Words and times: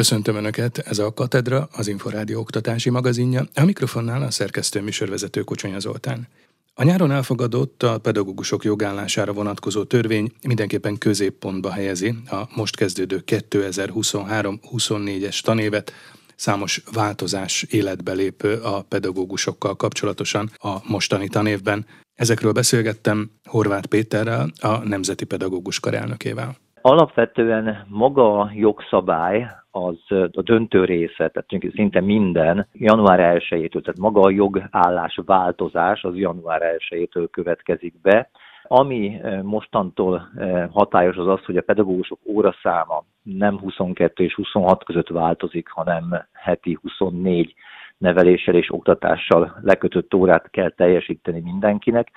Köszöntöm 0.00 0.36
Önöket, 0.36 0.78
ez 0.78 0.98
a 0.98 1.14
Katedra, 1.14 1.68
az 1.72 1.88
Inforádió 1.88 2.40
oktatási 2.40 2.90
magazinja, 2.90 3.46
a 3.54 3.64
mikrofonnál 3.64 4.22
a 4.22 4.30
szerkesztő 4.30 4.80
műsorvezető 4.80 5.42
Kocsonya 5.42 5.78
Zoltán. 5.78 6.28
A 6.74 6.84
nyáron 6.84 7.10
elfogadott 7.10 7.82
a 7.82 7.98
pedagógusok 7.98 8.64
jogállására 8.64 9.32
vonatkozó 9.32 9.84
törvény 9.84 10.32
mindenképpen 10.46 10.98
középpontba 10.98 11.70
helyezi 11.70 12.14
a 12.26 12.42
most 12.54 12.76
kezdődő 12.76 13.22
2023-24-es 13.26 15.40
tanévet, 15.40 15.92
számos 16.36 16.82
változás 16.92 17.62
életbe 17.62 18.12
lép 18.12 18.42
a 18.62 18.82
pedagógusokkal 18.82 19.76
kapcsolatosan 19.76 20.50
a 20.56 20.76
mostani 20.88 21.28
tanévben. 21.28 21.86
Ezekről 22.14 22.52
beszélgettem 22.52 23.30
Horváth 23.44 23.86
Péterrel, 23.86 24.52
a 24.60 24.78
Nemzeti 24.78 25.24
Pedagógus 25.24 25.80
Kar 25.80 25.94
elnökével. 25.94 26.56
Alapvetően 26.82 27.86
maga 27.88 28.38
a 28.38 28.50
jogszabály 28.54 29.46
az 29.70 29.98
a 30.10 30.42
döntő 30.42 30.84
része, 30.84 31.28
tehát 31.28 31.72
szinte 31.74 32.00
minden 32.00 32.66
január 32.72 33.42
1-től, 33.42 33.82
tehát 33.82 33.98
maga 33.98 34.20
a 34.20 34.30
jogállás 34.30 35.20
változás 35.26 36.02
az 36.02 36.16
január 36.16 36.60
1-től 36.78 37.26
következik 37.30 38.00
be. 38.02 38.30
Ami 38.62 39.20
mostantól 39.42 40.28
hatályos 40.72 41.16
az 41.16 41.26
az, 41.26 41.44
hogy 41.44 41.56
a 41.56 41.62
pedagógusok 41.62 42.18
óraszáma 42.26 43.04
nem 43.22 43.58
22 43.58 44.24
és 44.24 44.34
26 44.34 44.84
között 44.84 45.08
változik, 45.08 45.68
hanem 45.68 46.26
heti 46.32 46.78
24 46.82 47.54
neveléssel 47.98 48.54
és 48.54 48.72
oktatással 48.72 49.58
lekötött 49.62 50.14
órát 50.14 50.50
kell 50.50 50.70
teljesíteni 50.70 51.40
mindenkinek, 51.40 52.10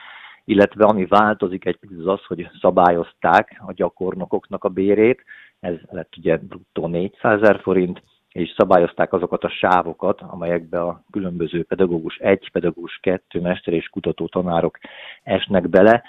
illetve 0.46 0.86
ami 0.86 1.06
változik 1.06 1.66
egy 1.66 1.78
picit 1.78 2.00
az 2.00 2.08
az, 2.08 2.26
hogy 2.26 2.50
szabályozták 2.62 3.62
a 3.66 3.74
gyakornokoknak 3.74 4.64
a 4.64 4.70
bérét, 4.70 5.24
ez 5.60 5.76
lett 5.90 6.18
ugye 6.18 6.38
bruttó 6.38 6.88
400 6.88 7.42
ezer 7.42 7.60
forint, 7.62 8.04
és 8.34 8.54
szabályozták 8.58 9.14
azokat 9.14 9.44
a 9.44 9.50
sávokat, 9.50 10.22
amelyekbe 10.22 10.82
a 10.82 11.04
különböző 11.12 11.64
pedagógus 11.64 12.18
1, 12.18 12.50
pedagógus 12.52 13.00
2, 13.02 13.42
mester 13.42 13.74
és 13.74 13.90
kutató 13.90 14.28
tanárok 14.28 14.78
esnek 15.24 15.70
bele. 15.70 16.04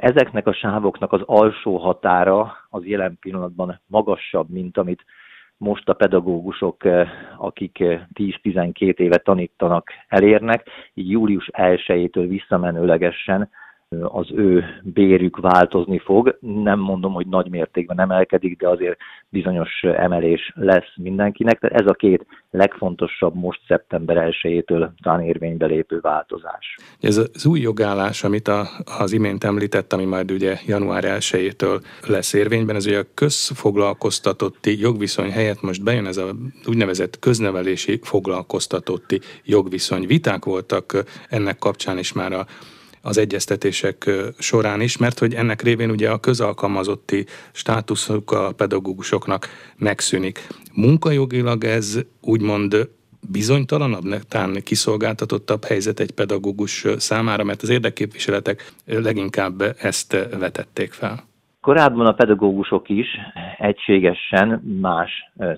Ezeknek 0.00 0.46
a 0.46 0.52
sávoknak 0.52 1.12
az 1.12 1.20
alsó 1.24 1.76
határa 1.76 2.56
az 2.70 2.86
jelen 2.86 3.18
pillanatban 3.20 3.80
magasabb, 3.86 4.48
mint 4.48 4.78
amit 4.78 5.04
most 5.60 5.88
a 5.88 5.92
pedagógusok, 5.92 6.76
akik 7.36 7.78
10-12 8.14 8.98
éve 8.98 9.16
tanítanak, 9.16 9.90
elérnek, 10.08 10.66
így 10.94 11.10
július 11.10 11.50
1-től 11.52 12.26
visszamenőlegesen 12.28 13.50
az 13.98 14.26
ő 14.30 14.64
bérük 14.82 15.36
változni 15.36 15.98
fog. 15.98 16.38
Nem 16.40 16.78
mondom, 16.78 17.12
hogy 17.12 17.26
nagy 17.26 17.50
mértékben 17.50 18.00
emelkedik, 18.00 18.58
de 18.58 18.68
azért 18.68 18.96
bizonyos 19.28 19.82
emelés 19.82 20.52
lesz 20.54 20.92
mindenkinek. 20.96 21.58
Tehát 21.58 21.80
ez 21.80 21.86
a 21.86 21.92
két 21.94 22.26
legfontosabb 22.50 23.34
most 23.34 23.60
szeptember 23.66 24.34
1-től 24.42 24.88
talán 25.02 25.22
érvénybe 25.22 25.66
lépő 25.66 25.98
változás. 26.00 26.76
Ez 27.00 27.16
az 27.16 27.46
új 27.46 27.60
jogállás, 27.60 28.24
amit 28.24 28.48
a, 28.48 28.66
az 28.98 29.12
imént 29.12 29.44
említett, 29.44 29.92
ami 29.92 30.04
majd 30.04 30.30
ugye 30.30 30.56
január 30.66 31.04
1-től 31.06 31.82
lesz 32.08 32.32
érvényben, 32.32 32.76
ez 32.76 32.86
ugye 32.86 32.98
a 32.98 33.06
közfoglalkoztatotti 33.14 34.80
jogviszony 34.80 35.30
helyett 35.30 35.62
most 35.62 35.84
bejön 35.84 36.06
ez 36.06 36.16
a 36.16 36.30
úgynevezett 36.66 37.18
köznevelési 37.18 37.98
foglalkoztatotti 38.02 39.20
jogviszony. 39.44 40.06
Viták 40.06 40.44
voltak 40.44 41.04
ennek 41.28 41.58
kapcsán 41.58 41.98
is 41.98 42.12
már 42.12 42.32
a 42.32 42.46
az 43.02 43.18
egyeztetések 43.18 44.10
során 44.38 44.80
is, 44.80 44.96
mert 44.98 45.18
hogy 45.18 45.34
ennek 45.34 45.62
révén 45.62 45.90
ugye 45.90 46.10
a 46.10 46.18
közalkalmazotti 46.18 47.26
státuszuk 47.52 48.30
a 48.30 48.52
pedagógusoknak 48.56 49.48
megszűnik. 49.76 50.46
Munkajogilag 50.74 51.64
ez 51.64 51.98
úgymond 52.20 52.88
bizonytalanabb, 53.30 54.04
talán 54.28 54.62
kiszolgáltatottabb 54.64 55.64
helyzet 55.64 56.00
egy 56.00 56.10
pedagógus 56.10 56.86
számára, 56.96 57.44
mert 57.44 57.62
az 57.62 57.68
érdekképviseletek 57.68 58.72
leginkább 58.86 59.62
ezt 59.78 60.28
vetették 60.38 60.92
fel. 60.92 61.28
Korábban 61.60 62.06
a 62.06 62.12
pedagógusok 62.12 62.88
is 62.88 63.06
egységesen 63.58 64.48
más 64.80 65.10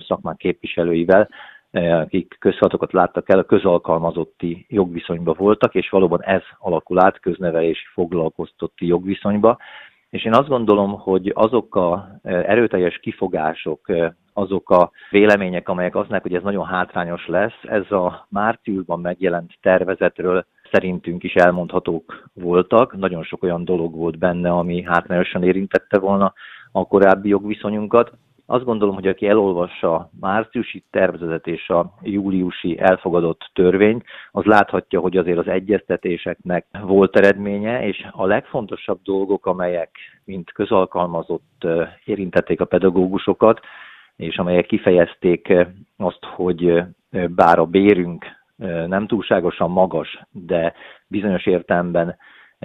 szakmák 0.07 0.37
képviselőivel 0.37 1.29
akik 1.73 2.35
közfeladatokat 2.39 2.93
láttak 2.93 3.29
el, 3.29 3.39
a 3.39 3.43
közalkalmazotti 3.43 4.65
jogviszonyba 4.69 5.33
voltak, 5.33 5.75
és 5.75 5.89
valóban 5.89 6.23
ez 6.23 6.41
alakul 6.59 6.99
át 6.99 7.19
köznevelési 7.19 7.85
foglalkoztotti 7.93 8.85
jogviszonyba. 8.87 9.57
És 10.09 10.25
én 10.25 10.33
azt 10.33 10.47
gondolom, 10.47 10.99
hogy 10.99 11.31
azok 11.35 11.75
a 11.75 12.07
eh, 12.23 12.49
erőteljes 12.49 12.99
kifogások, 12.99 13.89
eh, 13.89 14.11
azok 14.33 14.69
a 14.69 14.91
vélemények, 15.09 15.69
amelyek 15.69 15.95
azt 15.95 16.09
mondják, 16.09 16.21
hogy 16.21 16.35
ez 16.35 16.43
nagyon 16.43 16.65
hátrányos 16.65 17.27
lesz, 17.27 17.59
ez 17.63 17.91
a 17.91 18.27
márciusban 18.29 18.99
megjelent 18.99 19.53
tervezetről 19.61 20.45
szerintünk 20.71 21.23
is 21.23 21.33
elmondhatók 21.33 22.29
voltak. 22.33 22.97
Nagyon 22.97 23.23
sok 23.23 23.43
olyan 23.43 23.65
dolog 23.65 23.95
volt 23.95 24.17
benne, 24.17 24.49
ami 24.51 24.81
hátrányosan 24.81 25.43
érintette 25.43 25.99
volna 25.99 26.33
a 26.71 26.87
korábbi 26.87 27.29
jogviszonyunkat. 27.29 28.11
Azt 28.45 28.63
gondolom, 28.63 28.95
hogy 28.95 29.07
aki 29.07 29.27
elolvassa 29.27 29.93
a 29.95 30.09
márciusi 30.19 30.83
tervezetet 30.89 31.47
és 31.47 31.69
a 31.69 31.93
júliusi 32.01 32.79
elfogadott 32.79 33.49
törvényt, 33.53 34.03
az 34.31 34.43
láthatja, 34.43 34.99
hogy 34.99 35.17
azért 35.17 35.37
az 35.37 35.47
egyeztetéseknek 35.47 36.65
volt 36.81 37.15
eredménye, 37.15 37.87
és 37.87 38.07
a 38.11 38.25
legfontosabb 38.25 38.99
dolgok, 39.03 39.45
amelyek 39.45 39.89
mint 40.25 40.51
közalkalmazott 40.51 41.67
érintették 42.05 42.61
a 42.61 42.65
pedagógusokat, 42.65 43.59
és 44.15 44.37
amelyek 44.37 44.65
kifejezték 44.65 45.53
azt, 45.97 46.25
hogy 46.25 46.83
bár 47.29 47.59
a 47.59 47.65
bérünk 47.65 48.25
nem 48.87 49.07
túlságosan 49.07 49.71
magas, 49.71 50.21
de 50.31 50.73
bizonyos 51.07 51.45
értelemben 51.45 52.17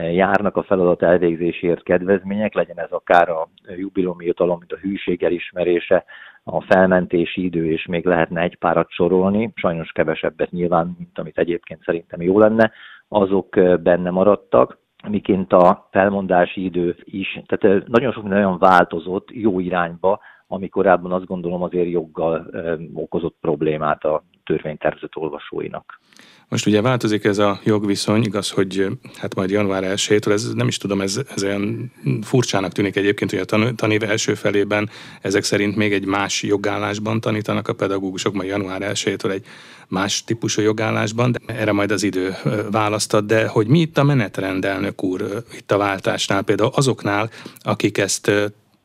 járnak 0.03 0.57
a 0.57 0.63
feladat 0.63 1.03
elvégzésért 1.03 1.83
kedvezmények, 1.83 2.55
legyen 2.55 2.79
ez 2.79 2.91
akár 2.91 3.29
a 3.29 3.49
jubilomi 3.77 4.25
jutalom, 4.25 4.59
mint 4.59 4.73
a 4.73 4.77
hűség 4.77 5.23
elismerése, 5.23 6.05
a 6.45 6.61
felmentési 6.61 7.45
idő, 7.45 7.71
és 7.71 7.87
még 7.87 8.05
lehetne 8.05 8.41
egy 8.41 8.57
párat 8.57 8.91
sorolni, 8.91 9.53
sajnos 9.55 9.93
kevesebbet 9.93 10.51
nyilván, 10.51 10.95
mint 10.99 11.19
amit 11.19 11.39
egyébként 11.39 11.83
szerintem 11.83 12.23
jó 12.23 12.39
lenne, 12.39 12.73
azok 13.09 13.49
benne 13.83 14.11
maradtak 14.11 14.79
miként 15.09 15.53
a 15.53 15.89
felmondási 15.91 16.65
idő 16.65 16.97
is. 17.05 17.41
Tehát 17.47 17.87
nagyon 17.87 18.13
sok 18.13 18.23
minden 18.23 18.39
olyan 18.39 18.59
változott 18.59 19.29
jó 19.33 19.61
irányba, 19.61 20.21
ami 20.47 20.69
korábban 20.69 21.13
azt 21.13 21.27
gondolom 21.27 21.63
azért 21.63 21.91
joggal 21.91 22.47
okozott 22.95 23.37
problémát 23.41 24.05
a 24.05 24.23
törvénytervezet 24.49 25.13
olvasóinak. 25.15 26.01
Most 26.49 26.67
ugye 26.67 26.83
változik 26.83 27.25
ez 27.25 27.39
a 27.39 27.61
jogviszony, 27.65 28.23
igaz, 28.25 28.51
hogy 28.51 28.87
hát 29.17 29.35
majd 29.35 29.51
január 29.51 29.83
1-től, 29.87 30.33
ez 30.33 30.53
nem 30.55 30.69
is 30.69 30.77
tudom, 30.77 31.01
ez, 31.01 31.21
ez 31.35 31.45
olyan 31.45 31.93
furcsának 32.23 32.73
tűnik 32.73 32.97
egyébként, 32.97 33.31
hogy 33.31 33.39
a 33.41 33.45
tan, 33.45 33.77
tanév 33.77 34.03
első 34.03 34.35
felében 34.35 34.91
ezek 35.21 35.43
szerint 35.43 35.77
még 35.77 35.93
egy 35.93 36.05
más 36.05 36.43
jogállásban 36.43 37.21
tanítanak 37.21 37.69
a 37.69 37.73
pedagógusok, 37.73 38.35
majd 38.35 38.49
január 38.49 38.81
1-től 38.85 39.31
egy 39.31 39.45
más 39.89 40.25
típusú 40.25 40.63
jogállásban, 40.63 41.33
de 41.33 41.55
erre 41.55 41.73
majd 41.73 41.91
az 41.91 42.03
idő 42.03 42.35
választad, 42.71 43.25
de 43.25 43.47
hogy 43.47 43.67
mi 43.67 43.81
itt 43.81 43.99
a 43.99 44.03
menetrend, 44.03 44.95
úr, 44.97 45.45
itt 45.57 45.73
a 45.73 45.77
váltásnál, 45.77 46.43
például 46.43 46.71
azoknál, 46.75 47.31
akik 47.61 47.99
ezt 47.99 48.31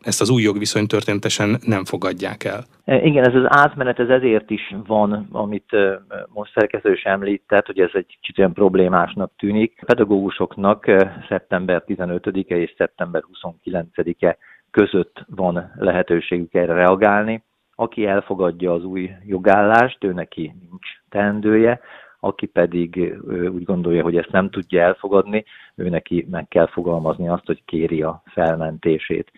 ezt 0.04 0.22
az 0.22 0.30
új 0.30 0.42
jogviszony 0.42 0.88
történetesen 0.88 1.58
nem 1.66 1.86
fogadják 1.86 2.44
el. 2.44 2.64
E, 2.86 3.04
igen, 3.04 3.28
ez 3.28 3.36
az 3.36 3.46
átmenet 3.48 4.00
ez 4.00 4.10
ezért 4.10 4.50
is 4.50 4.76
van, 4.88 5.28
amit 5.32 5.74
e, 5.74 6.02
most 6.34 6.52
szerkesztő 6.54 6.92
is 6.92 7.04
említett, 7.04 7.66
hogy 7.66 7.80
ez 7.80 7.90
egy 7.94 8.06
kicsit 8.06 8.40
olyan 8.40 8.54
problémásnak 8.54 9.32
tűnik. 9.38 9.78
A 9.82 9.86
pedagógusoknak 9.86 10.88
e, 10.88 11.26
szeptember 11.28 11.84
15-e 11.88 12.58
és 12.58 12.74
szeptember 12.78 13.24
29-e 13.34 14.38
között 14.72 15.26
van 15.28 15.72
lehetőségük 15.76 16.54
erre 16.54 16.74
reagálni. 16.74 17.44
Aki 17.76 18.06
elfogadja 18.06 18.74
az 18.74 18.84
új 18.84 19.12
jogállást, 19.26 20.04
ő 20.04 20.14
neki 20.14 20.56
nincs 20.60 20.88
teendője, 21.10 21.80
aki 22.20 22.46
pedig 22.46 23.14
úgy 23.30 23.64
gondolja, 23.64 24.04
hogy 24.04 24.18
ezt 24.18 24.32
nem 24.32 24.50
tudja 24.50 24.82
elfogadni, 24.82 25.46
ő 25.76 25.90
neki 25.90 26.28
meg 26.32 26.48
kell 26.48 26.68
fogalmazni 26.68 27.28
azt, 27.28 27.46
hogy 27.46 27.64
kéri 27.66 28.02
a 28.02 28.24
felmentését. 28.26 29.32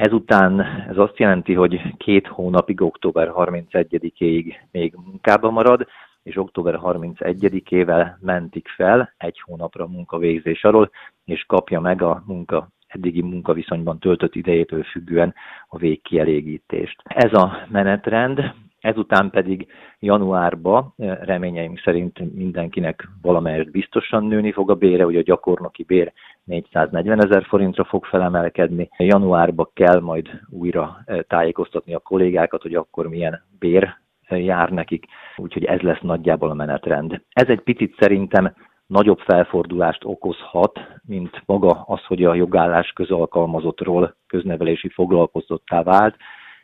Ezután 0.00 0.60
ez 0.88 0.96
azt 0.96 1.18
jelenti, 1.18 1.54
hogy 1.54 1.96
két 1.96 2.26
hónapig, 2.26 2.80
október 2.80 3.32
31-ig 3.36 4.54
még 4.70 4.94
munkába 5.04 5.50
marad, 5.50 5.86
és 6.22 6.36
október 6.36 6.78
31-ével 6.82 8.18
mentik 8.20 8.68
fel 8.68 9.14
egy 9.16 9.40
hónapra 9.40 9.86
munkavégzés 9.86 10.64
alól, 10.64 10.90
és 11.24 11.44
kapja 11.46 11.80
meg 11.80 12.02
a 12.02 12.22
munka 12.26 12.68
eddigi 12.86 13.22
munkaviszonyban 13.22 13.98
töltött 13.98 14.34
idejétől 14.34 14.82
függően 14.82 15.34
a 15.68 15.78
végkielégítést. 15.78 17.02
Ez 17.04 17.32
a 17.32 17.66
menetrend, 17.68 18.54
ezután 18.80 19.30
pedig 19.30 19.66
januárba 19.98 20.94
reményeim 21.20 21.76
szerint 21.84 22.34
mindenkinek 22.34 23.08
valamelyest 23.22 23.70
biztosan 23.70 24.24
nőni 24.24 24.52
fog 24.52 24.70
a 24.70 24.74
bére, 24.74 25.04
hogy 25.04 25.16
a 25.16 25.22
gyakornoki 25.22 25.82
bér 25.84 26.12
440 26.44 27.24
ezer 27.24 27.44
forintra 27.44 27.84
fog 27.84 28.04
felemelkedni. 28.04 28.88
Januárban 28.96 29.70
kell 29.74 30.00
majd 30.00 30.28
újra 30.48 31.04
tájékoztatni 31.28 31.94
a 31.94 31.98
kollégákat, 31.98 32.62
hogy 32.62 32.74
akkor 32.74 33.08
milyen 33.08 33.42
bér 33.58 33.98
jár 34.28 34.70
nekik, 34.70 35.04
úgyhogy 35.36 35.64
ez 35.64 35.80
lesz 35.80 36.00
nagyjából 36.00 36.50
a 36.50 36.54
menetrend. 36.54 37.22
Ez 37.28 37.48
egy 37.48 37.60
picit 37.60 37.96
szerintem 37.98 38.54
nagyobb 38.86 39.18
felfordulást 39.18 40.04
okozhat, 40.04 40.80
mint 41.06 41.42
maga 41.46 41.84
az, 41.86 42.04
hogy 42.04 42.24
a 42.24 42.34
jogállás 42.34 42.92
közalkalmazottról 42.92 44.16
köznevelési 44.26 44.88
foglalkozottá 44.88 45.82
vált, 45.82 46.16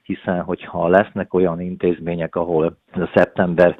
hiszen 0.02 0.42
hogyha 0.42 0.88
lesznek 0.88 1.34
olyan 1.34 1.60
intézmények, 1.60 2.36
ahol 2.36 2.76
a 2.92 3.10
szeptember 3.14 3.78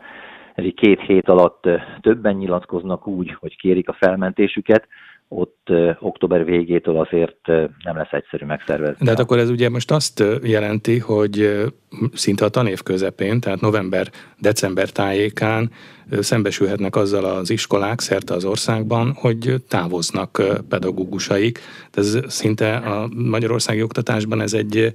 két 0.75 1.01
hét 1.01 1.29
alatt 1.29 1.69
többen 2.01 2.35
nyilatkoznak 2.35 3.07
úgy, 3.07 3.33
hogy 3.33 3.57
kérik 3.57 3.89
a 3.89 3.97
felmentésüket, 3.99 4.89
ott 5.29 5.69
október 6.01 6.45
végétől 6.45 6.99
azért 6.99 7.47
nem 7.85 7.97
lesz 7.97 8.13
egyszerű 8.13 8.45
megszervezni. 8.45 9.05
De 9.05 9.11
hát 9.11 9.19
akkor 9.19 9.39
ez 9.39 9.51
ugye 9.51 9.69
most 9.69 9.91
azt 9.91 10.25
jelenti, 10.43 10.99
hogy 10.99 11.65
szinte 12.13 12.45
a 12.45 12.49
tanév 12.49 12.83
közepén, 12.83 13.41
tehát 13.41 13.61
november-december 13.61 14.91
tájékán 14.91 15.71
szembesülhetnek 16.11 16.97
azzal 16.97 17.25
az 17.25 17.51
iskolák 17.51 18.01
szerte 18.01 18.35
az 18.35 18.45
országban, 18.45 19.13
hogy 19.13 19.55
távoznak 19.69 20.43
pedagógusaik. 20.69 21.59
Ez 21.93 22.19
szinte 22.27 22.77
a 22.77 23.09
magyarországi 23.15 23.83
oktatásban 23.83 24.41
ez 24.41 24.53
egy 24.53 24.93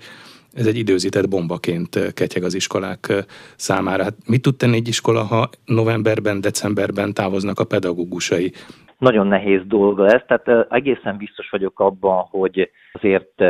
ez 0.53 0.67
egy 0.67 0.77
időzített 0.77 1.27
bombaként 1.27 2.13
ketyeg 2.13 2.43
az 2.43 2.53
iskolák 2.53 3.25
számára. 3.55 4.03
Hát 4.03 4.15
mit 4.25 4.41
tud 4.41 4.55
tenni 4.55 4.75
egy 4.75 4.87
iskola, 4.87 5.23
ha 5.23 5.49
novemberben, 5.65 6.41
decemberben 6.41 7.13
távoznak 7.13 7.59
a 7.59 7.63
pedagógusai? 7.63 8.53
Nagyon 9.01 9.27
nehéz 9.27 9.61
dolga 9.65 10.05
ez, 10.05 10.21
tehát 10.27 10.71
egészen 10.71 11.17
biztos 11.17 11.49
vagyok 11.49 11.79
abban, 11.79 12.25
hogy 12.29 12.71
azért 12.93 13.43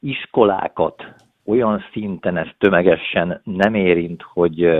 iskolákat 0.00 1.04
olyan 1.44 1.84
szinten 1.92 2.36
ez 2.36 2.46
tömegesen 2.58 3.40
nem 3.44 3.74
érint, 3.74 4.22
hogy 4.22 4.70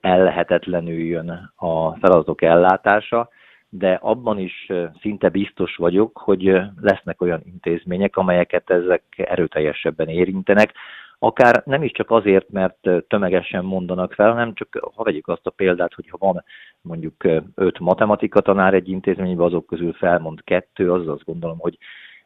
ellehetetlenüljön 0.00 1.52
a 1.56 1.94
feladatok 1.94 2.42
ellátása, 2.42 3.28
de 3.68 3.98
abban 4.02 4.38
is 4.38 4.72
szinte 5.00 5.28
biztos 5.28 5.76
vagyok, 5.76 6.18
hogy 6.18 6.60
lesznek 6.80 7.20
olyan 7.20 7.42
intézmények, 7.44 8.16
amelyeket 8.16 8.70
ezek 8.70 9.02
erőteljesebben 9.16 10.08
érintenek, 10.08 10.72
akár 11.18 11.62
nem 11.66 11.82
is 11.82 11.90
csak 11.90 12.10
azért, 12.10 12.50
mert 12.50 12.88
tömegesen 13.08 13.64
mondanak 13.64 14.12
fel, 14.12 14.30
hanem 14.30 14.54
csak 14.54 14.90
ha 14.94 15.02
vegyük 15.02 15.28
azt 15.28 15.46
a 15.46 15.50
példát, 15.50 15.94
hogy 15.94 16.08
ha 16.08 16.16
van 16.20 16.44
mondjuk 16.80 17.24
öt 17.54 17.78
matematika 17.78 18.40
tanár 18.40 18.74
egy 18.74 18.88
intézményben, 18.88 19.46
azok 19.46 19.66
közül 19.66 19.92
felmond 19.92 20.44
kettő, 20.44 20.92
az 20.92 21.08
azt 21.08 21.24
gondolom, 21.24 21.58
hogy 21.58 21.78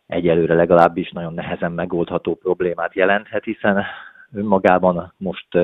egyelőre 0.06 0.54
legalábbis 0.54 1.10
nagyon 1.10 1.34
nehezen 1.34 1.72
megoldható 1.72 2.34
problémát 2.34 2.94
jelenthet, 2.94 3.44
hiszen 3.44 3.84
önmagában 4.32 5.14
most 5.16 5.54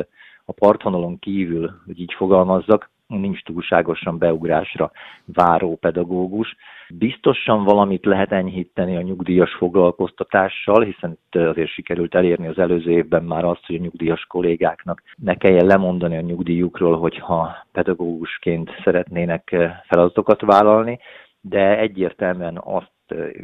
a 0.44 0.52
partvonalon 0.52 1.18
kívül, 1.18 1.80
hogy 1.86 2.00
így 2.00 2.12
fogalmazzak, 2.16 2.90
nincs 3.06 3.42
túlságosan 3.42 4.18
beugrásra 4.18 4.90
váró 5.24 5.76
pedagógus. 5.76 6.56
Biztosan 6.88 7.64
valamit 7.64 8.04
lehet 8.04 8.32
enyhíteni 8.32 8.96
a 8.96 9.00
nyugdíjas 9.00 9.54
foglalkoztatással, 9.54 10.82
hiszen 10.82 11.18
azért 11.30 11.70
sikerült 11.70 12.14
elérni 12.14 12.46
az 12.46 12.58
előző 12.58 12.90
évben 12.90 13.24
már 13.24 13.44
azt, 13.44 13.66
hogy 13.66 13.76
a 13.76 13.78
nyugdíjas 13.78 14.24
kollégáknak 14.24 15.02
ne 15.16 15.34
kelljen 15.34 15.66
lemondani 15.66 16.16
a 16.16 16.20
nyugdíjukról, 16.20 16.98
hogyha 16.98 17.66
pedagógusként 17.72 18.70
szeretnének 18.84 19.56
feladatokat 19.86 20.40
vállalni, 20.40 20.98
de 21.40 21.78
egyértelműen 21.78 22.60
azt 22.64 22.92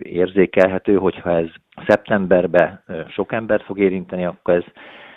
érzékelhető, 0.03 0.97
hogyha 0.97 1.31
ez 1.31 1.49
szeptemberben 1.87 2.85
sok 3.09 3.33
embert 3.33 3.65
fog 3.65 3.79
érinteni, 3.79 4.25
akkor 4.25 4.55
ez, 4.55 4.65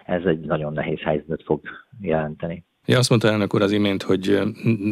ez 0.05 0.25
egy 0.25 0.39
nagyon 0.39 0.73
nehéz 0.73 0.99
helyzetet 0.99 1.43
fog 1.43 1.61
jelenteni. 2.01 2.63
Ja, 2.85 2.97
azt 2.97 3.09
mondta 3.09 3.27
elnök 3.27 3.53
úr 3.53 3.61
az 3.61 3.71
imént, 3.71 4.03
hogy 4.03 4.39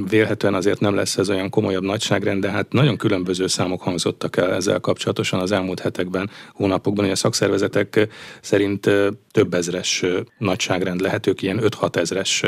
vélhetően 0.10 0.54
azért 0.54 0.80
nem 0.80 0.96
lesz 0.96 1.18
ez 1.18 1.30
olyan 1.30 1.50
komolyabb 1.50 1.84
nagyságrend, 1.84 2.42
de 2.42 2.52
hát 2.52 2.72
nagyon 2.72 2.98
különböző 2.98 3.48
számok 3.48 3.82
hangzottak 3.82 4.38
el 4.38 4.54
ezzel 4.54 4.80
kapcsolatosan 4.80 5.40
az 5.40 5.52
elmúlt 5.52 5.80
hetekben, 5.80 6.30
hónapokban, 6.54 7.04
hogy 7.04 7.14
a 7.14 7.16
szakszervezetek 7.16 8.08
szerint 8.42 8.90
több 9.32 9.54
ezres 9.54 10.06
nagyságrend 10.38 11.02
lehet, 11.02 11.28
ők 11.28 11.42
ilyen 11.42 11.60
5-6 11.62 11.96
ezres 11.96 12.44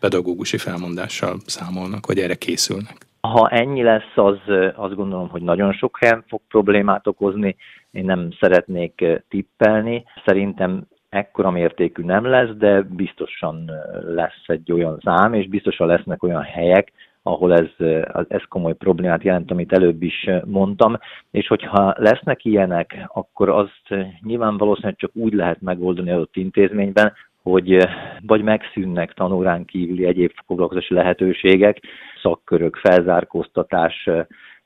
pedagógusi 0.00 0.58
felmondással 0.58 1.36
számolnak, 1.46 2.06
vagy 2.06 2.18
erre 2.18 2.34
készülnek. 2.34 2.96
Ha 3.20 3.48
ennyi 3.48 3.82
lesz, 3.82 4.12
az 4.14 4.38
azt 4.74 4.94
gondolom, 4.94 5.28
hogy 5.28 5.42
nagyon 5.42 5.72
sok 5.72 5.98
helyen 6.00 6.24
fog 6.28 6.40
problémát 6.48 7.06
okozni. 7.06 7.56
Én 7.90 8.04
nem 8.04 8.28
szeretnék 8.40 9.04
tippelni. 9.28 10.04
Szerintem 10.24 10.86
ekkora 11.08 11.50
mértékű 11.50 12.02
nem 12.02 12.24
lesz, 12.24 12.50
de 12.56 12.82
biztosan 12.82 13.70
lesz 14.06 14.44
egy 14.46 14.72
olyan 14.72 14.98
szám, 15.02 15.34
és 15.34 15.48
biztosan 15.48 15.86
lesznek 15.86 16.22
olyan 16.22 16.42
helyek, 16.42 16.92
ahol 17.22 17.54
ez, 17.54 17.86
ez 18.28 18.42
komoly 18.48 18.74
problémát 18.74 19.22
jelent, 19.22 19.50
amit 19.50 19.72
előbb 19.72 20.02
is 20.02 20.28
mondtam, 20.44 20.98
és 21.30 21.46
hogyha 21.46 21.94
lesznek 21.96 22.44
ilyenek, 22.44 23.08
akkor 23.12 23.48
azt 23.48 23.94
nyilván 24.20 24.56
valószínűleg 24.56 24.96
csak 24.96 25.10
úgy 25.14 25.32
lehet 25.32 25.60
megoldani 25.60 26.10
adott 26.10 26.36
intézményben, 26.36 27.12
hogy 27.42 27.88
vagy 28.26 28.42
megszűnnek 28.42 29.12
tanórán 29.12 29.64
kívüli 29.64 30.04
egyéb 30.04 30.32
foglalkozási 30.46 30.94
lehetőségek, 30.94 31.80
szakkörök, 32.22 32.76
felzárkóztatás, 32.76 34.08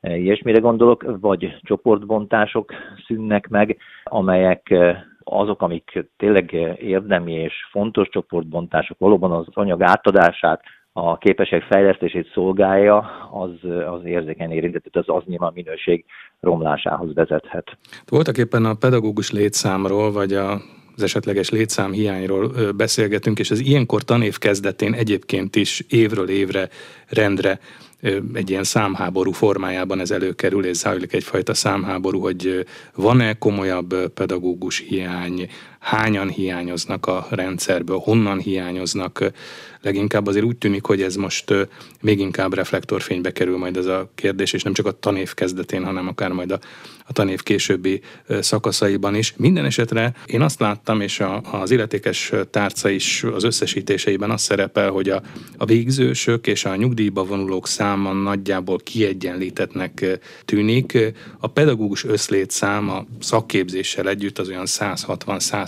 ilyesmire 0.00 0.58
gondolok, 0.58 1.18
vagy 1.20 1.58
csoportbontások 1.62 2.72
szűnnek 3.06 3.48
meg, 3.48 3.76
amelyek 4.04 4.74
azok, 5.24 5.62
amik 5.62 6.04
tényleg 6.16 6.52
érdemi 6.80 7.32
és 7.32 7.54
fontos 7.70 8.08
csoportbontások, 8.08 8.98
valóban 8.98 9.32
az 9.32 9.46
anyag 9.52 9.82
átadását, 9.82 10.62
a 10.92 11.18
képesség 11.18 11.62
fejlesztését 11.62 12.30
szolgálja, 12.32 12.98
az, 13.30 13.70
az 13.86 14.04
érzékeny 14.04 14.50
érintett, 14.50 14.96
az 14.96 15.04
az 15.06 15.22
nyilván 15.26 15.52
minőség 15.54 16.04
romlásához 16.40 17.14
vezethet. 17.14 17.76
Voltak 18.08 18.38
éppen 18.38 18.64
a 18.64 18.74
pedagógus 18.74 19.30
létszámról, 19.30 20.12
vagy 20.12 20.32
a 20.32 20.60
az 20.96 21.02
esetleges 21.02 21.50
létszám 21.50 21.92
hiányról 21.92 22.72
beszélgetünk, 22.76 23.38
és 23.38 23.50
az 23.50 23.60
ilyenkor 23.60 24.02
tanév 24.02 24.38
kezdetén 24.38 24.94
egyébként 24.94 25.56
is 25.56 25.84
évről 25.88 26.28
évre 26.28 26.68
rendre 27.08 27.58
egy 28.32 28.50
ilyen 28.50 28.64
számháború 28.64 29.32
formájában 29.32 30.00
ez 30.00 30.10
előkerül, 30.10 30.64
és 30.64 30.76
zajlik 30.76 31.12
egyfajta 31.12 31.54
számháború, 31.54 32.20
hogy 32.20 32.66
van-e 32.94 33.32
komolyabb 33.32 34.08
pedagógus 34.08 34.78
hiány, 34.78 35.48
hányan 35.82 36.28
hiányoznak 36.28 37.06
a 37.06 37.26
rendszerből, 37.30 37.98
honnan 37.98 38.38
hiányoznak. 38.38 39.32
Leginkább 39.80 40.26
azért 40.26 40.44
úgy 40.44 40.56
tűnik, 40.56 40.84
hogy 40.84 41.02
ez 41.02 41.16
most 41.16 41.54
még 42.00 42.18
inkább 42.18 42.54
reflektorfénybe 42.54 43.32
kerül 43.32 43.58
majd 43.58 43.76
ez 43.76 43.86
a 43.86 44.10
kérdés, 44.14 44.52
és 44.52 44.62
nem 44.62 44.72
csak 44.72 44.86
a 44.86 44.98
tanév 44.98 45.34
kezdetén, 45.34 45.84
hanem 45.84 46.08
akár 46.08 46.30
majd 46.30 46.50
a, 46.50 46.58
a 47.06 47.12
tanév 47.12 47.42
későbbi 47.42 48.00
szakaszaiban 48.40 49.14
is. 49.14 49.34
Minden 49.36 49.64
esetre 49.64 50.14
én 50.26 50.40
azt 50.40 50.60
láttam, 50.60 51.00
és 51.00 51.20
a, 51.20 51.40
az 51.50 51.70
illetékes 51.70 52.32
tárca 52.50 52.88
is 52.88 53.22
az 53.22 53.44
összesítéseiben 53.44 54.30
azt 54.30 54.44
szerepel, 54.44 54.90
hogy 54.90 55.08
a, 55.08 55.22
a 55.56 55.64
végzősök 55.64 56.46
és 56.46 56.64
a 56.64 56.76
nyugdíjba 56.76 57.24
vonulók 57.24 57.66
száma 57.66 58.12
nagyjából 58.12 58.78
kiegyenlítetnek 58.78 60.20
tűnik. 60.44 60.98
A 61.38 61.46
pedagógus 61.46 62.04
összlétszám 62.04 62.90
a 62.90 63.06
szakképzéssel 63.20 64.08
együtt 64.08 64.38
az 64.38 64.48
olyan 64.48 64.66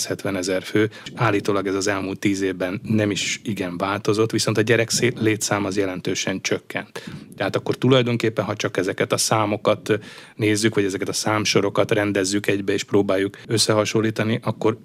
160-170 0.09 0.37
ezer 0.37 0.63
fő. 0.63 0.89
Állítólag 1.15 1.67
ez 1.67 1.75
az 1.75 1.89
elmúlt 1.89 2.19
tíz 2.19 2.43
évben 2.43 2.81
nem 2.83 3.11
is 3.11 3.41
igen 3.45 3.77
változott, 3.77 4.31
viszont 4.31 4.59
a 4.59 4.63
gyerek 4.63 4.91
létszám 5.21 5.65
az 5.65 5.79
jelentősen 5.79 6.41
csökkent. 6.41 7.03
Tehát 7.37 7.57
akkor 7.57 7.75
tulajdonképpen, 7.75 8.45
ha 8.45 8.55
csak 8.55 8.77
ezeket 8.77 9.13
a 9.13 9.17
számokat 9.17 9.99
nézzük, 10.37 10.75
vagy 10.75 10.85
ezeket 10.85 11.09
a 11.09 11.13
számsorokat 11.13 11.91
rendezzük 11.91 12.47
egybe 12.47 12.73
és 12.73 12.85
próbáljuk 12.85 13.37
összehasonlítani, 13.49 14.41
akkor 14.43 14.77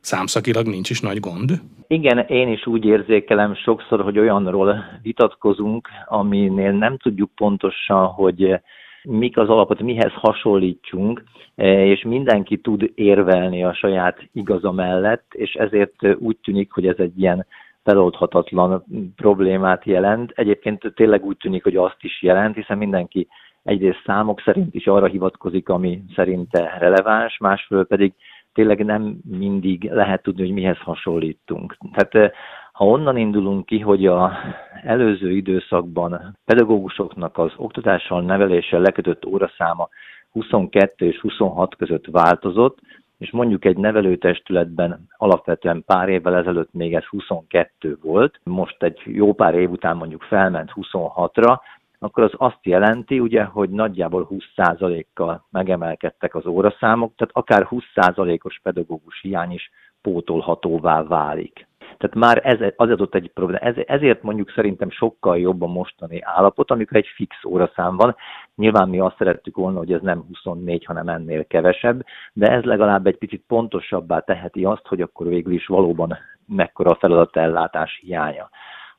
számszakilag 0.00 0.66
nincs 0.66 0.90
is 0.90 1.00
nagy 1.00 1.20
gond? 1.20 1.60
Igen, 1.86 2.18
én 2.18 2.48
is 2.48 2.66
úgy 2.66 2.84
érzékelem 2.84 3.54
sokszor, 3.54 4.00
hogy 4.00 4.18
olyanról 4.18 4.84
vitatkozunk, 5.02 5.88
aminél 6.06 6.72
nem 6.72 6.96
tudjuk 6.96 7.30
pontosan, 7.34 8.06
hogy 8.06 8.60
mik 9.02 9.36
az 9.36 9.48
alapot, 9.48 9.80
mihez 9.80 10.12
hasonlítsunk, 10.12 11.22
és 11.54 12.02
mindenki 12.02 12.56
tud 12.56 12.90
érvelni 12.94 13.64
a 13.64 13.74
saját 13.74 14.28
igaza 14.32 14.72
mellett, 14.72 15.34
és 15.34 15.52
ezért 15.54 15.94
úgy 16.18 16.36
tűnik, 16.36 16.72
hogy 16.72 16.86
ez 16.86 16.98
egy 16.98 17.20
ilyen 17.20 17.46
feloldhatatlan 17.82 18.84
problémát 19.16 19.84
jelent. 19.84 20.30
Egyébként 20.34 20.92
tényleg 20.94 21.24
úgy 21.24 21.36
tűnik, 21.36 21.62
hogy 21.62 21.76
azt 21.76 21.98
is 22.00 22.22
jelent, 22.22 22.54
hiszen 22.54 22.78
mindenki 22.78 23.28
egyrészt 23.62 24.02
számok 24.04 24.40
szerint 24.40 24.74
is 24.74 24.86
arra 24.86 25.06
hivatkozik, 25.06 25.68
ami 25.68 26.02
szerinte 26.14 26.76
releváns, 26.78 27.38
másfél 27.38 27.84
pedig 27.84 28.12
tényleg 28.52 28.84
nem 28.84 29.16
mindig 29.38 29.90
lehet 29.90 30.22
tudni, 30.22 30.42
hogy 30.42 30.52
mihez 30.52 30.78
hasonlítunk. 30.78 31.76
Tehát 31.92 32.14
eh, 32.14 32.30
ha 32.78 32.84
onnan 32.84 33.16
indulunk 33.16 33.66
ki, 33.66 33.78
hogy 33.78 34.06
a 34.06 34.32
előző 34.82 35.30
időszakban 35.30 36.36
pedagógusoknak 36.44 37.38
az 37.38 37.52
oktatással, 37.56 38.22
neveléssel 38.22 38.80
lekötött 38.80 39.26
óraszáma 39.26 39.88
22 40.30 41.06
és 41.06 41.20
26 41.20 41.76
között 41.76 42.06
változott, 42.06 42.78
és 43.18 43.30
mondjuk 43.30 43.64
egy 43.64 43.76
nevelőtestületben 43.76 45.06
alapvetően 45.16 45.82
pár 45.86 46.08
évvel 46.08 46.36
ezelőtt 46.36 46.72
még 46.72 46.94
ez 46.94 47.04
22 47.04 47.98
volt, 48.02 48.40
most 48.42 48.82
egy 48.82 49.00
jó 49.04 49.34
pár 49.34 49.54
év 49.54 49.70
után 49.70 49.96
mondjuk 49.96 50.22
felment 50.22 50.72
26-ra, 50.74 51.58
akkor 51.98 52.22
az 52.22 52.32
azt 52.36 52.62
jelenti, 52.62 53.20
ugye, 53.20 53.44
hogy 53.44 53.70
nagyjából 53.70 54.28
20%-kal 54.30 55.46
megemelkedtek 55.50 56.34
az 56.34 56.46
óraszámok, 56.46 57.12
tehát 57.16 57.36
akár 57.36 57.68
20%-os 57.70 58.60
pedagógus 58.62 59.20
hiány 59.20 59.52
is 59.52 59.70
pótolhatóvá 60.02 61.02
válik. 61.02 61.67
Tehát 61.98 62.16
már 62.16 62.40
ez, 62.44 62.72
az 62.76 62.90
adott 62.90 63.14
egy 63.14 63.30
probléma. 63.34 63.58
Ez, 63.58 63.74
ezért 63.86 64.22
mondjuk 64.22 64.50
szerintem 64.50 64.90
sokkal 64.90 65.38
jobb 65.38 65.62
a 65.62 65.66
mostani 65.66 66.20
állapot, 66.22 66.70
amikor 66.70 66.96
egy 66.96 67.06
fix 67.14 67.44
óraszám 67.44 67.96
van. 67.96 68.16
Nyilván 68.54 68.88
mi 68.88 68.98
azt 68.98 69.16
szerettük 69.18 69.56
volna, 69.56 69.78
hogy 69.78 69.92
ez 69.92 70.00
nem 70.00 70.24
24, 70.28 70.84
hanem 70.84 71.08
ennél 71.08 71.46
kevesebb, 71.46 72.04
de 72.32 72.50
ez 72.50 72.62
legalább 72.62 73.06
egy 73.06 73.18
picit 73.18 73.44
pontosabbá 73.46 74.18
teheti 74.18 74.64
azt, 74.64 74.86
hogy 74.86 75.00
akkor 75.00 75.26
végül 75.26 75.52
is 75.52 75.66
valóban 75.66 76.18
mekkora 76.46 76.90
a 76.90 76.98
feladatellátás 77.00 77.98
hiánya. 78.02 78.50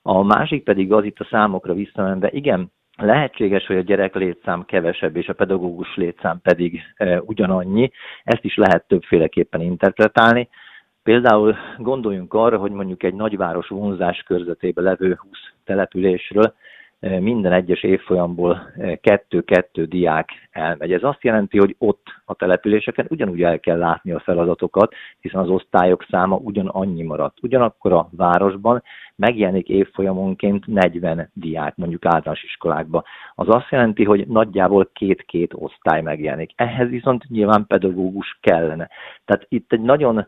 A 0.01 0.23
másik 0.23 0.63
pedig 0.63 0.93
az 0.93 1.03
itt 1.03 1.19
a 1.19 1.27
számokra 1.29 1.73
visszamenve, 1.73 2.29
igen, 2.31 2.71
Lehetséges, 3.01 3.65
hogy 3.65 3.77
a 3.77 3.81
gyerek 3.81 4.15
létszám 4.15 4.65
kevesebb, 4.65 5.15
és 5.15 5.27
a 5.27 5.33
pedagógus 5.33 5.95
létszám 5.95 6.39
pedig 6.41 6.81
e, 6.95 7.21
ugyanannyi. 7.21 7.91
Ezt 8.23 8.43
is 8.43 8.55
lehet 8.55 8.87
többféleképpen 8.87 9.61
interpretálni. 9.61 10.49
Például 11.09 11.55
gondoljunk 11.77 12.33
arra, 12.33 12.57
hogy 12.57 12.71
mondjuk 12.71 13.03
egy 13.03 13.13
nagyváros 13.13 13.67
vonzás 13.67 14.23
körzetében 14.27 14.83
levő 14.83 15.17
20 15.21 15.31
településről 15.63 16.53
eh, 16.99 17.19
minden 17.19 17.51
egyes 17.51 17.83
évfolyamból 17.83 18.71
eh, 18.77 18.95
kettő-kettő 19.01 19.85
diák 19.85 20.29
elmegy. 20.51 20.91
Ez 20.91 21.03
azt 21.03 21.23
jelenti, 21.23 21.57
hogy 21.57 21.75
ott 21.77 22.03
a 22.25 22.33
településeken 22.33 23.05
ugyanúgy 23.09 23.43
el 23.43 23.59
kell 23.59 23.77
látni 23.77 24.11
a 24.11 24.19
feladatokat, 24.19 24.93
hiszen 25.19 25.39
az 25.39 25.49
osztályok 25.49 26.05
száma 26.09 26.35
ugyanannyi 26.35 27.03
maradt. 27.03 27.37
Ugyanakkor 27.41 27.93
a 27.93 28.09
városban 28.11 28.83
megjelenik 29.15 29.69
évfolyamonként 29.69 30.67
40 30.67 31.29
diák, 31.33 31.75
mondjuk 31.75 32.05
általános 32.05 32.43
iskolákba. 32.43 33.03
Az 33.35 33.49
azt 33.49 33.69
jelenti, 33.69 34.03
hogy 34.03 34.27
nagyjából 34.27 34.89
két-két 34.93 35.53
osztály 35.53 36.01
megjelenik. 36.01 36.51
Ehhez 36.55 36.89
viszont 36.89 37.29
nyilván 37.29 37.67
pedagógus 37.67 38.37
kellene. 38.41 38.89
Tehát 39.25 39.45
itt 39.47 39.73
egy 39.73 39.81
nagyon 39.81 40.27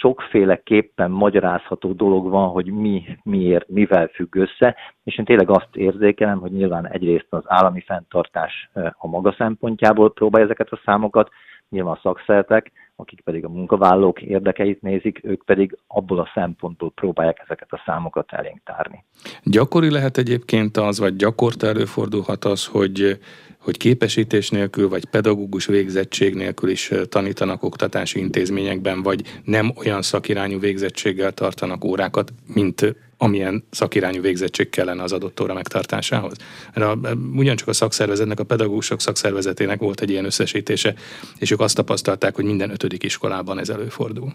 sokféleképpen 0.00 1.10
magyarázható 1.10 1.92
dolog 1.92 2.28
van, 2.28 2.48
hogy 2.48 2.66
mi, 2.66 3.18
miért, 3.22 3.68
mivel 3.68 4.06
függ 4.06 4.36
össze, 4.36 4.76
és 5.04 5.18
én 5.18 5.24
tényleg 5.24 5.50
azt 5.50 5.76
érzékelem, 5.76 6.38
hogy 6.38 6.52
nyilván 6.52 6.88
egyrészt 6.88 7.26
az 7.30 7.42
állami 7.46 7.80
fenntartás 7.80 8.70
a 8.92 9.06
maga 9.06 9.34
szempontjából 9.38 10.12
próbálja 10.12 10.46
ezeket 10.46 10.70
a 10.70 10.80
számokat, 10.84 11.30
nyilván 11.68 11.94
a 11.94 12.00
szakszertek, 12.02 12.72
akik 12.96 13.20
pedig 13.20 13.44
a 13.44 13.48
munkavállalók 13.48 14.22
érdekeit 14.22 14.82
nézik, 14.82 15.20
ők 15.22 15.44
pedig 15.44 15.78
abból 15.86 16.18
a 16.18 16.30
szempontból 16.34 16.90
próbálják 16.90 17.40
ezeket 17.44 17.72
a 17.72 17.82
számokat 17.86 18.32
elénk 18.32 18.60
tárni. 18.64 19.04
Gyakori 19.42 19.90
lehet 19.90 20.16
egyébként 20.16 20.76
az, 20.76 21.00
vagy 21.00 21.16
gyakorta 21.16 21.66
előfordulhat 21.66 22.44
az, 22.44 22.66
hogy 22.66 23.18
hogy 23.62 23.76
képesítés 23.76 24.50
nélkül, 24.50 24.88
vagy 24.88 25.04
pedagógus 25.04 25.66
végzettség 25.66 26.34
nélkül 26.34 26.70
is 26.70 26.90
tanítanak 27.08 27.62
oktatási 27.62 28.18
intézményekben, 28.18 29.02
vagy 29.02 29.22
nem 29.44 29.72
olyan 29.76 30.02
szakirányú 30.02 30.58
végzettséggel 30.58 31.32
tartanak 31.32 31.84
órákat, 31.84 32.32
mint 32.54 32.94
amilyen 33.18 33.64
szakirányú 33.70 34.20
végzettség 34.20 34.68
kellene 34.70 35.02
az 35.02 35.12
adott 35.12 35.40
óra 35.40 35.54
megtartásához. 35.54 36.36
A, 36.74 36.96
ugyancsak 37.36 37.68
a 37.68 37.72
szakszervezetnek, 37.72 38.40
a 38.40 38.44
pedagógusok 38.44 39.00
szakszervezetének 39.00 39.78
volt 39.78 40.00
egy 40.00 40.10
ilyen 40.10 40.24
összesítése, 40.24 40.94
és 41.38 41.50
ők 41.50 41.60
azt 41.60 41.76
tapasztalták, 41.76 42.34
hogy 42.34 42.44
minden 42.44 42.70
ötödik 42.70 43.02
iskolában 43.02 43.58
ez 43.58 43.68
előfordul 43.68 44.34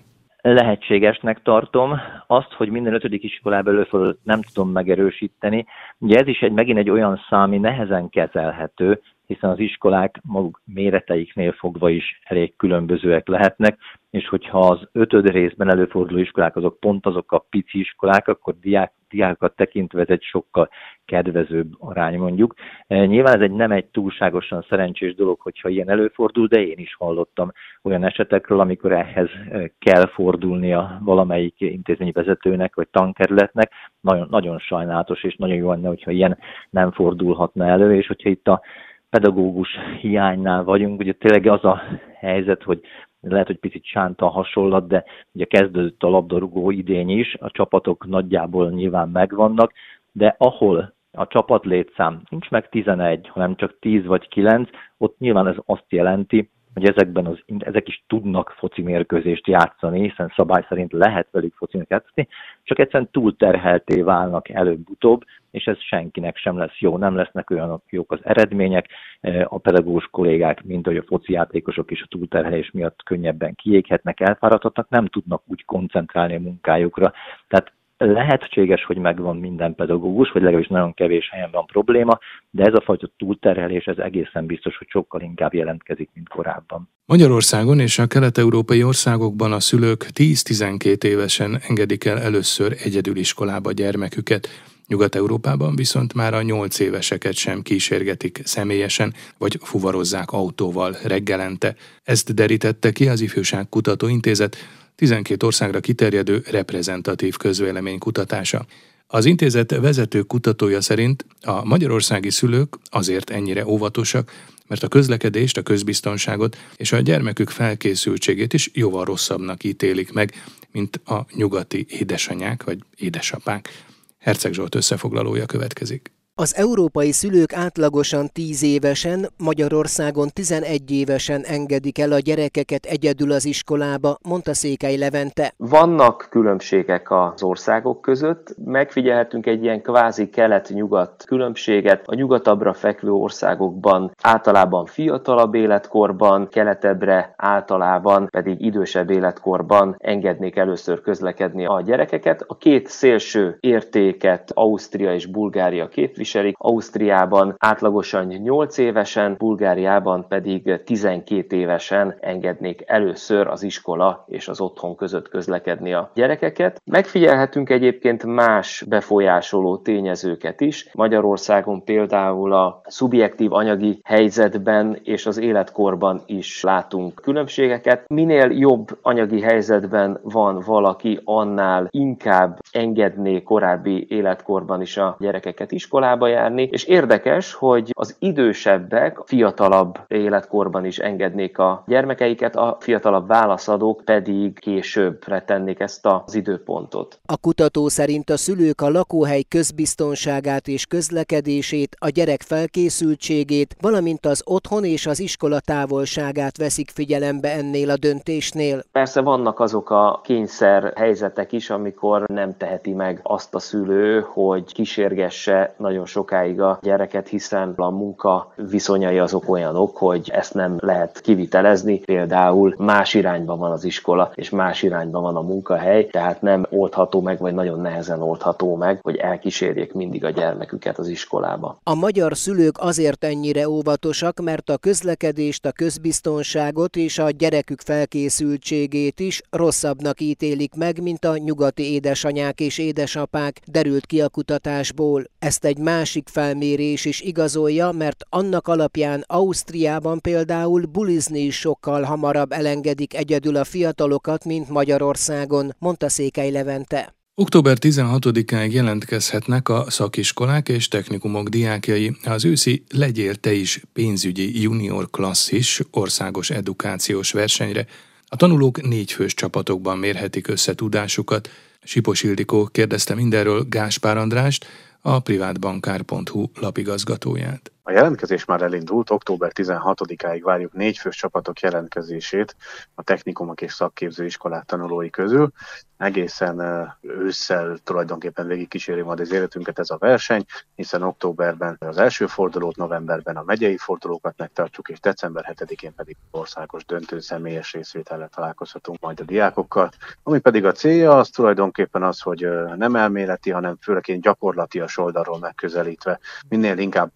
lehetségesnek 0.54 1.42
tartom. 1.42 2.00
Azt, 2.28 2.54
hogy 2.54 2.70
minden 2.70 2.94
ötödik 2.94 3.24
iskolában 3.24 3.74
előfordul, 3.74 4.18
nem 4.24 4.42
tudom 4.42 4.72
megerősíteni. 4.72 5.66
Ugye 5.98 6.20
ez 6.20 6.28
is 6.28 6.40
egy, 6.40 6.52
megint 6.52 6.78
egy 6.78 6.90
olyan 6.90 7.22
szám, 7.30 7.42
ami 7.42 7.58
nehezen 7.58 8.10
kezelhető, 8.10 9.02
hiszen 9.28 9.50
az 9.50 9.60
iskolák 9.60 10.20
maguk 10.24 10.62
méreteiknél 10.66 11.52
fogva 11.52 11.90
is 11.90 12.20
elég 12.24 12.56
különbözőek 12.56 13.28
lehetnek, 13.28 13.78
és 14.16 14.28
hogyha 14.28 14.60
az 14.60 14.88
ötöd 14.92 15.30
részben 15.30 15.70
előforduló 15.70 16.20
iskolák 16.20 16.56
azok 16.56 16.80
pont 16.80 17.06
azok 17.06 17.32
a 17.32 17.46
pici 17.50 17.80
iskolák, 17.80 18.28
akkor 18.28 18.56
diák, 18.60 18.92
diákokat 19.10 19.56
tekintve 19.56 20.02
ez 20.02 20.10
egy 20.10 20.24
sokkal 20.24 20.70
kedvezőbb 21.06 21.74
arány 21.80 22.18
mondjuk. 22.18 22.54
E, 22.88 23.06
nyilván 23.06 23.36
ez 23.36 23.42
egy 23.42 23.52
nem 23.52 23.72
egy 23.72 23.86
túlságosan 23.86 24.66
szerencsés 24.70 25.16
dolog, 25.16 25.40
hogyha 25.40 25.70
ilyen 25.70 25.90
előfordul, 25.90 26.48
de 26.48 26.62
én 26.62 26.78
is 26.78 26.96
hallottam 26.96 27.52
olyan 27.84 28.04
esetekről, 28.04 28.60
amikor 28.60 28.92
ehhez 28.92 29.30
e, 29.52 29.72
kell 29.80 30.08
fordulnia 30.08 31.00
valamelyik 31.04 31.56
intézményi 31.58 32.12
vezetőnek 32.12 32.76
vagy 32.76 32.88
tankerületnek. 32.88 33.72
Nagyon, 34.02 34.28
nagyon 34.30 34.60
sajnálatos, 34.60 35.24
és 35.24 35.36
nagyon 35.36 35.58
jó 35.58 35.70
lenne, 35.70 35.88
hogyha 35.88 36.12
ilyen 36.12 36.38
nem 36.70 36.92
fordulhatna 36.92 37.66
elő, 37.66 37.96
és 37.96 38.08
hogyha 38.08 38.30
itt 38.30 38.48
a 38.48 38.62
pedagógus 39.10 39.70
hiánynál 40.02 40.64
vagyunk. 40.64 41.00
Ugye 41.00 41.14
tényleg 41.14 41.48
az 41.48 41.64
a 41.64 41.82
helyzet, 42.20 42.64
hogy 42.64 42.82
lehet, 43.20 43.48
hogy 43.48 43.60
picit 43.60 43.86
sánta 43.86 44.26
a 44.26 44.30
hasonlat, 44.30 44.88
de 44.88 45.04
ugye 45.32 45.46
kezdődött 45.46 46.04
a 46.04 46.10
labdarúgó 46.10 46.72
idény 46.72 47.10
is, 47.10 47.36
a 47.40 47.52
csapatok 47.52 48.08
nagyjából 48.08 48.70
nyilván 48.70 49.10
megvannak, 49.10 49.72
de 50.12 50.36
ahol 50.38 50.94
a 51.12 51.28
csapat 51.28 51.66
létszám 51.66 52.22
nincs 52.30 52.50
meg 52.50 52.70
11, 52.70 53.28
hanem 53.28 53.56
csak 53.56 53.80
10 53.80 54.06
vagy 54.06 54.28
9, 54.28 54.70
ott 54.98 55.18
nyilván 55.18 55.48
ez 55.48 55.56
azt 55.66 55.86
jelenti, 55.90 56.50
hogy 56.76 56.86
ezekben 56.86 57.26
az, 57.26 57.40
ezek 57.60 57.88
is 57.88 58.04
tudnak 58.08 58.56
foci 58.58 58.82
mérkőzést 58.82 59.48
játszani, 59.48 60.02
hiszen 60.02 60.34
szabály 60.36 60.66
szerint 60.70 60.92
lehet 60.92 61.28
velük 61.32 61.54
foci 61.54 61.86
játszani, 61.88 62.28
csak 62.64 62.80
egyszerűen 62.80 63.10
túlterhelté 63.12 64.02
válnak 64.02 64.50
előbb-utóbb, 64.50 65.24
és 65.52 65.66
ez 65.66 65.80
senkinek 65.80 66.38
sem 66.38 66.58
lesz 66.58 66.80
jó, 66.80 66.98
nem 66.98 67.16
lesznek 67.16 67.50
olyan 67.50 67.82
jók 67.90 68.12
az 68.12 68.20
eredmények, 68.24 68.88
e, 69.22 69.46
a 69.50 69.58
pedagógus 69.58 70.08
kollégák, 70.12 70.64
mint 70.64 70.86
hogy 70.86 70.98
a 70.98 71.04
foci 71.08 71.34
játékosok 71.34 71.92
is 71.92 72.02
a 72.02 72.08
túlterhelés 72.10 72.72
miatt 72.72 73.04
könnyebben 73.04 73.56
kiéghetnek, 73.56 74.20
elfáradhatnak, 74.20 74.90
nem 74.90 75.06
tudnak 75.06 75.42
úgy 75.46 75.66
koncentrálni 75.66 76.36
a 76.36 76.40
munkájukra. 76.40 77.14
Tehát 77.48 77.72
lehetséges, 77.98 78.84
hogy 78.84 78.98
megvan 78.98 79.38
minden 79.38 79.76
pedagógus, 79.76 80.32
vagy 80.32 80.42
legalábbis 80.42 80.70
nagyon 80.70 80.94
kevés 80.94 81.30
helyen 81.32 81.50
van 81.52 81.66
probléma, 81.66 82.20
de 82.50 82.64
ez 82.64 82.74
a 82.74 82.82
fajta 82.82 83.10
túlterhelés, 83.18 83.86
ez 83.86 83.98
egészen 83.98 84.46
biztos, 84.46 84.78
hogy 84.78 84.88
sokkal 84.90 85.22
inkább 85.22 85.54
jelentkezik, 85.54 86.10
mint 86.14 86.30
korábban. 86.30 86.90
Magyarországon 87.06 87.80
és 87.80 88.00
a 88.00 88.08
kelet-európai 88.08 88.84
országokban 88.84 89.52
a 89.52 89.60
szülők 89.60 90.06
10-12 90.14 91.04
évesen 91.04 91.58
engedik 91.68 92.06
el 92.06 92.20
először 92.20 92.76
egyedüliskolába 92.84 93.72
gyermeküket. 93.72 94.48
Nyugat-Európában 94.88 95.76
viszont 95.76 96.14
már 96.14 96.34
a 96.34 96.42
8 96.42 96.80
éveseket 96.80 97.34
sem 97.34 97.62
kísérgetik 97.62 98.40
személyesen, 98.44 99.14
vagy 99.38 99.58
fuvarozzák 99.62 100.32
autóval 100.32 100.96
reggelente. 101.04 101.76
Ezt 102.04 102.34
derítette 102.34 102.92
ki 102.92 103.08
az 103.08 103.22
Ifjúság 103.22 103.70
Kutató 103.70 104.08
Intézet, 104.08 104.56
12 104.96 105.46
országra 105.46 105.80
kiterjedő 105.80 106.44
reprezentatív 106.52 107.38
közvélemény 107.38 107.98
kutatása. 107.98 108.66
Az 109.08 109.26
intézet 109.26 109.72
vezető 109.72 110.22
kutatója 110.22 110.82
szerint 110.82 111.26
a 111.42 111.66
magyarországi 111.66 112.30
szülők 112.30 112.78
azért 112.84 113.30
ennyire 113.30 113.66
óvatosak, 113.68 114.32
mert 114.68 114.84
a 114.84 114.88
közlekedést, 114.88 115.58
a 115.58 115.62
közbiztonságot 115.62 116.58
és 116.76 116.92
a 116.92 117.00
gyermekük 117.00 117.50
felkészültségét 117.50 118.54
is 118.54 118.70
jóval 118.74 119.06
rosszabbnak 119.06 119.64
ítélik 119.64 120.14
meg, 120.14 120.44
mint 120.72 120.96
a 121.06 121.26
nyugati 121.36 121.86
édesanyák 121.90 122.64
vagy 122.64 122.80
édesapák. 122.96 123.84
Herceg 124.20 124.54
Zsolt 124.54 124.76
összefoglalója 124.76 125.46
következik. 125.46 126.15
Az 126.42 126.56
európai 126.56 127.12
szülők 127.12 127.54
átlagosan 127.54 128.28
10 128.34 128.64
évesen, 128.64 129.30
Magyarországon 129.38 130.28
11 130.34 130.92
évesen 130.92 131.42
engedik 131.42 132.00
el 132.00 132.12
a 132.12 132.20
gyerekeket 132.20 132.86
egyedül 132.86 133.32
az 133.32 133.46
iskolába, 133.46 134.18
mondta 134.30 134.54
Székely 134.54 134.98
Levente. 134.98 135.54
Vannak 135.58 136.28
különbségek 136.30 137.12
az 137.12 137.44
országok 137.44 138.02
között, 138.02 138.56
megfigyelhetünk 138.66 139.46
egy 139.46 139.64
ilyen 139.64 139.82
kvázi 139.82 140.30
kelet-nyugat 140.30 141.24
különbséget. 141.26 142.02
A 142.06 142.16
nyugatabbra 142.16 142.74
fekvő 142.74 143.12
országokban 143.12 144.12
általában 144.22 144.86
fiatalabb 144.86 145.54
életkorban, 145.54 146.48
keletebbre 146.48 147.34
általában 147.38 148.28
pedig 148.30 148.62
idősebb 148.62 149.10
életkorban 149.10 149.96
engednék 149.98 150.56
először 150.56 151.02
közlekedni 151.02 151.66
a 151.66 151.82
gyerekeket. 151.82 152.44
A 152.48 152.58
két 152.58 152.88
szélső 152.88 153.58
értéket 153.60 154.52
Ausztria 154.54 155.14
és 155.14 155.26
Bulgária 155.26 155.88
képvisel, 155.88 156.24
képviselik, 156.26 156.56
Ausztriában 156.60 157.56
átlagosan 157.58 158.26
8 158.26 158.78
évesen, 158.78 159.36
Bulgáriában 159.38 160.26
pedig 160.28 160.84
12 160.86 161.56
évesen 161.56 162.16
engednék 162.20 162.84
először 162.86 163.48
az 163.48 163.64
iskola 163.64 164.26
és 164.28 164.48
az 164.48 164.62
otthon 164.62 164.96
között 164.96 165.30
közlekedni 165.30 165.94
a 165.94 166.12
gyerekeket. 166.14 166.82
Megfigyelhetünk 166.86 167.70
egyébként 167.70 168.24
más 168.24 168.84
befolyásoló 168.90 169.78
tényezőket 169.78 170.62
is. 170.62 170.90
Magyarországon 170.94 171.84
például 171.84 172.54
a 172.54 172.82
szubjektív 172.86 173.54
anyagi 173.54 174.00
helyzetben 174.04 175.00
és 175.04 175.26
az 175.26 175.38
életkorban 175.38 176.22
is 176.26 176.64
látunk 176.64 177.22
különbségeket. 177.24 178.08
Minél 178.08 178.52
jobb 178.52 178.98
anyagi 179.02 179.42
helyzetben 179.42 180.20
van 180.24 180.64
valaki, 180.66 181.20
annál 181.24 181.88
inkább 181.90 182.60
engedné 182.72 183.44
korábbi 183.44 184.06
életkorban 184.10 184.82
is 184.82 184.98
a 184.98 185.16
gyerekeket 185.20 185.72
iskolába 185.72 186.14
járni, 186.22 186.70
és 186.72 186.84
érdekes, 186.84 187.54
hogy 187.54 187.92
az 187.94 188.16
idősebbek 188.20 189.18
fiatalabb 189.26 190.00
életkorban 190.08 190.86
is 190.86 190.98
engednék 190.98 191.58
a 191.58 191.84
gyermekeiket, 191.88 192.56
a 192.56 192.78
fiatalabb 192.80 193.28
válaszadók 193.28 194.02
pedig 194.06 194.60
később 194.60 195.20
tennék 195.46 195.80
ezt 195.80 196.06
az 196.06 196.36
időpontot. 196.36 197.20
A 197.26 197.38
kutató 197.38 197.88
szerint 197.88 198.30
a 198.30 198.38
szülők 198.38 198.82
a 198.82 198.90
lakóhely 198.90 199.42
közbiztonságát 199.42 200.68
és 200.68 200.86
közlekedését, 200.86 201.96
a 202.00 202.10
gyerek 202.10 202.42
felkészültségét, 202.42 203.76
valamint 203.82 204.26
az 204.26 204.42
otthon 204.46 204.84
és 204.84 205.06
az 205.06 205.20
iskola 205.20 205.60
távolságát 205.60 206.58
veszik 206.58 206.90
figyelembe 206.90 207.52
ennél 207.52 207.90
a 207.90 207.98
döntésnél. 207.98 208.84
Persze 208.92 209.22
vannak 209.22 209.60
azok 209.60 209.90
a 209.90 210.22
kényszer 210.24 210.94
helyzetek 210.96 211.52
is, 211.52 211.70
amikor 211.70 212.24
nem 212.28 212.58
teheti 212.58 212.94
meg 212.94 213.20
azt 213.24 213.56
a 213.56 213.60
szülő, 213.60 214.20
hogy 214.22 214.74
kísérgesse 214.74 215.74
nagyon 215.78 216.05
sokáig 216.06 216.62
a 216.62 216.80
gyereket, 216.82 217.28
hiszen 217.28 217.74
a 217.76 217.90
munka 217.90 218.54
viszonyai 218.56 219.20
azok 219.20 219.50
olyanok, 219.50 219.98
hogy 219.98 220.30
ezt 220.34 220.54
nem 220.54 220.76
lehet 220.80 221.22
kivitelezni. 221.22 222.00
Például 222.00 222.76
más 222.78 223.14
irányban 223.14 223.60
van 223.60 223.72
az 223.72 223.84
iskola, 223.84 224.32
és 224.36 224.50
más 224.50 224.84
irányban 224.84 225.22
van 225.22 225.36
a 225.36 225.42
munkahely, 225.42 226.06
tehát 226.06 226.42
nem 226.42 226.66
oldható 226.70 227.22
meg, 227.22 227.40
vagy 227.40 227.54
nagyon 227.54 227.82
nehezen 227.82 228.22
oldható 228.22 228.76
meg, 228.76 229.00
hogy 229.02 229.16
elkísérjék 229.16 229.94
mindig 229.94 230.26
a 230.26 230.30
gyermeküket 230.30 230.98
az 230.98 231.08
iskolába. 231.08 231.80
A 231.84 231.96
magyar 231.96 232.38
szülők 232.38 232.76
azért 232.78 233.24
ennyire 233.24 233.70
óvatosak, 233.70 234.40
mert 234.40 234.70
a 234.70 234.78
közlekedést, 234.78 235.66
a 235.66 235.72
közbiztonságot 235.72 236.96
és 236.96 237.20
a 237.20 237.30
gyerekük 237.30 237.82
felkészültségét 237.82 239.20
is 239.20 239.42
rosszabbnak 239.50 240.22
ítélik 240.22 240.76
meg, 240.76 241.02
mint 241.02 241.26
a 241.26 241.38
nyugati 241.38 241.94
édesanyák 241.94 242.60
és 242.60 242.78
édesapák, 242.78 243.62
derült 243.66 244.06
ki 244.06 244.22
a 244.22 244.30
kutatásból. 244.30 245.24
Ezt 245.40 245.66
egy 245.66 245.78
másik 245.96 246.30
felmérés 246.32 247.06
is 247.06 247.22
igazolja, 247.22 247.92
mert 247.92 248.24
annak 248.30 248.68
alapján 248.68 249.24
Ausztriában 249.28 250.22
például 250.22 250.86
bulizni 250.86 251.40
is 251.40 251.56
sokkal 251.56 252.04
hamarabb 252.04 252.52
elengedik 252.52 253.14
egyedül 253.14 253.56
a 253.56 253.64
fiatalokat, 253.64 254.46
mint 254.46 254.70
Magyarországon, 254.70 255.76
mondta 255.80 256.10
Székely 256.10 256.52
Levente. 256.52 257.16
Október 257.36 257.78
16-áig 257.82 258.72
jelentkezhetnek 258.72 259.70
a 259.70 259.86
szakiskolák 259.90 260.70
és 260.70 260.88
technikumok 260.88 261.50
diákjai 261.50 262.18
az 262.24 262.46
őszi 262.46 262.84
Legyél 262.90 263.36
te 263.36 263.54
is 263.54 263.82
pénzügyi 263.94 264.62
junior 264.62 265.10
klasszis 265.10 265.82
országos 265.92 266.50
edukációs 266.50 267.32
versenyre. 267.32 267.86
A 268.28 268.36
tanulók 268.36 268.82
négyfős 268.82 269.34
csapatokban 269.34 269.98
mérhetik 269.98 270.48
össze 270.48 270.74
tudásukat. 270.74 271.50
Sipos 271.84 272.24
Ildikó 272.24 272.70
kérdezte 272.72 273.16
mindenről 273.16 273.66
Gáspár 273.70 274.18
Andrást, 274.18 274.66
a 275.08 275.20
privátbankár.hu 275.20 276.46
lapigazgatóját. 276.60 277.75
A 277.88 277.92
jelentkezés 277.92 278.46
már 278.46 278.62
elindult, 278.62 279.10
október 279.10 279.52
16-áig 279.56 280.42
várjuk 280.44 280.74
négyfős 280.74 281.16
csapatok 281.16 281.60
jelentkezését 281.60 282.56
a 282.96 283.04
technikumok 283.04 283.62
és 283.62 283.74
szakképzőiskolák 283.74 284.64
tanulói 284.64 285.10
közül. 285.10 285.52
Egészen 285.98 286.62
ősszel 287.02 287.78
tulajdonképpen 287.84 288.48
végig 288.48 288.68
kíséri 288.68 289.02
majd 289.02 289.20
az 289.20 289.32
életünket 289.32 289.80
ez 289.80 289.90
a 289.90 289.98
verseny, 289.98 290.46
hiszen 290.76 291.02
októberben 291.02 291.78
az 291.80 291.98
első 291.98 292.28
fordulót, 292.28 292.76
novemberben 292.76 293.38
a 293.38 293.44
megyei 293.44 293.78
fordulókat 293.78 294.34
megtartjuk, 294.38 294.90
és 294.90 295.00
december 295.00 295.56
7-én 295.58 295.96
pedig 295.96 296.16
országos 296.32 296.86
döntő 296.86 297.20
személyes 297.20 297.74
részvétellel 297.74 298.30
találkozhatunk 298.36 299.00
majd 299.00 299.20
a 299.20 299.24
diákokkal. 299.24 299.90
Ami 300.24 300.40
pedig 300.40 300.66
a 300.66 300.72
célja, 300.72 301.18
az 301.18 301.30
tulajdonképpen 301.30 302.04
az, 302.04 302.22
hogy 302.22 302.48
nem 302.76 302.96
elméleti, 302.96 303.52
hanem 303.52 303.78
főleg 303.82 304.20
gyakorlati 304.20 304.80
a 304.80 304.88
oldalról 304.96 305.40
megközelítve 305.40 306.20
minél 306.48 306.78
inkább 306.78 307.12